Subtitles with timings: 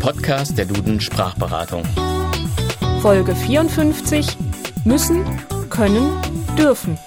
[0.00, 1.82] Podcast der Duden Sprachberatung.
[3.00, 4.36] Folge 54
[4.84, 5.24] müssen,
[5.70, 6.10] können,
[6.58, 6.98] dürfen.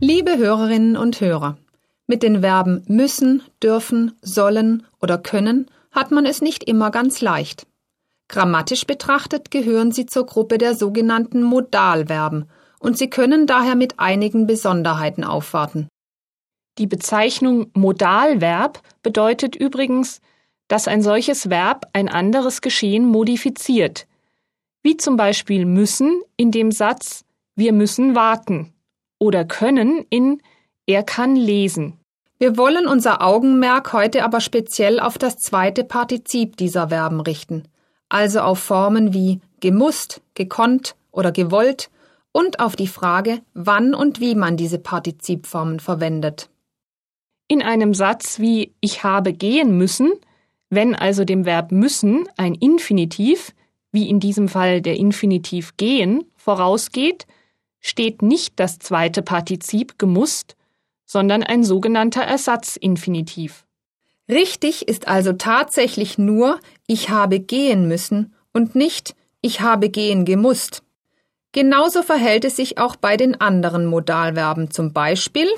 [0.00, 1.56] Liebe Hörerinnen und Hörer,
[2.06, 7.66] mit den Verben müssen, dürfen, sollen oder können hat man es nicht immer ganz leicht.
[8.28, 12.48] Grammatisch betrachtet gehören sie zur Gruppe der sogenannten Modalverben
[12.78, 15.88] und sie können daher mit einigen Besonderheiten aufwarten.
[16.78, 20.20] Die Bezeichnung Modalverb bedeutet übrigens,
[20.72, 24.06] dass ein solches Verb ein anderes Geschehen modifiziert,
[24.82, 28.72] wie zum Beispiel müssen in dem Satz Wir müssen warten
[29.18, 30.40] oder können in
[30.86, 31.98] Er kann lesen.
[32.38, 37.64] Wir wollen unser Augenmerk heute aber speziell auf das zweite Partizip dieser Verben richten,
[38.08, 41.90] also auf Formen wie gemusst, gekonnt oder gewollt
[42.32, 46.48] und auf die Frage, wann und wie man diese Partizipformen verwendet.
[47.46, 50.12] In einem Satz wie Ich habe gehen müssen,
[50.72, 53.52] wenn also dem Verb müssen ein Infinitiv,
[53.90, 57.26] wie in diesem Fall der Infinitiv gehen, vorausgeht,
[57.80, 60.56] steht nicht das zweite Partizip gemusst,
[61.04, 63.66] sondern ein sogenannter Ersatzinfinitiv.
[64.30, 70.82] Richtig ist also tatsächlich nur Ich habe gehen müssen und nicht Ich habe gehen gemusst.
[71.52, 75.48] Genauso verhält es sich auch bei den anderen Modalverben, zum Beispiel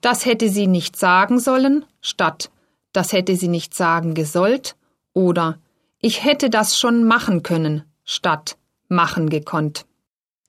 [0.00, 2.50] das hätte sie nicht sagen sollen, statt
[2.92, 4.76] das hätte sie nicht sagen gesollt
[5.12, 5.58] oder
[6.00, 8.56] ich hätte das schon machen können, statt
[8.88, 9.86] machen gekonnt.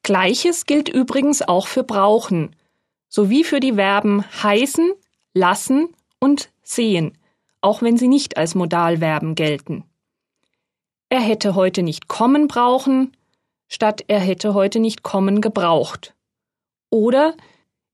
[0.03, 2.55] Gleiches gilt übrigens auch für brauchen,
[3.07, 4.91] sowie für die Verben heißen,
[5.33, 7.17] lassen und sehen,
[7.61, 9.83] auch wenn sie nicht als Modalverben gelten.
[11.09, 13.15] Er hätte heute nicht kommen brauchen,
[13.67, 16.13] statt er hätte heute nicht kommen gebraucht.
[16.89, 17.35] Oder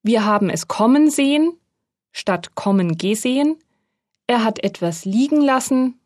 [0.04, 1.58] wir haben es kommen sehen
[2.16, 3.58] statt kommen gesehen.
[4.28, 6.00] Er hat etwas liegen lassen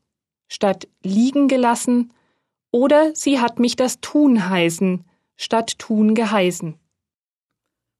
[0.49, 2.11] statt liegen gelassen.
[2.71, 5.05] Oder sie hat mich das tun heißen
[5.37, 6.75] statt tun geheißen.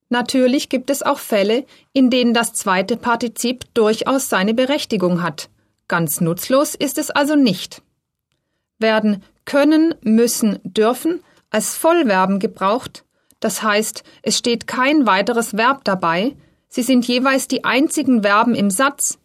[0.10, 5.50] Natürlich gibt es auch Fälle, in denen das zweite Partizip durchaus seine Berechtigung hat.
[5.88, 7.82] Ganz nutzlos ist es also nicht.
[8.78, 13.06] Werden können, müssen, dürfen als Vollverben gebraucht,
[13.40, 16.36] das heißt, es steht kein weiteres Verb dabei,
[16.68, 19.18] sie sind jeweils die einzigen Verben im Satz,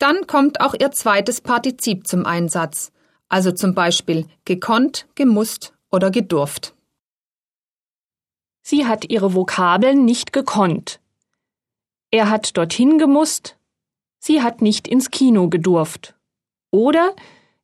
[0.00, 2.90] dann kommt auch ihr zweites Partizip zum Einsatz,
[3.28, 6.74] also zum Beispiel gekonnt, gemusst oder gedurft.
[8.62, 11.00] Sie hat ihre Vokabeln nicht gekonnt.
[12.10, 13.56] Er hat dorthin gemusst,
[14.18, 16.14] sie hat nicht ins Kino gedurft.
[16.70, 17.14] Oder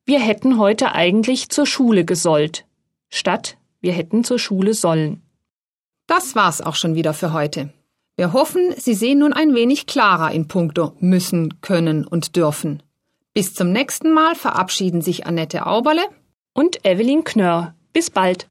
[0.04, 2.66] wir hätten heute eigentlich zur Schule gesollt,
[3.08, 5.22] statt wir hätten zur Schule sollen.
[6.06, 7.72] Das war's auch schon wieder für heute.
[8.16, 12.82] Wir hoffen, Sie sehen nun ein wenig klarer in puncto müssen, können und dürfen.
[13.34, 16.02] Bis zum nächsten Mal verabschieden sich Annette Auberle
[16.54, 17.74] und Evelyn Knörr.
[17.92, 18.48] Bis bald.